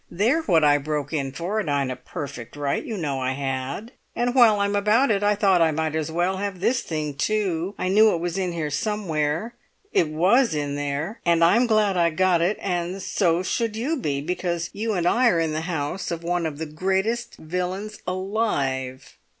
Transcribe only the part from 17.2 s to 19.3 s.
villains alive!"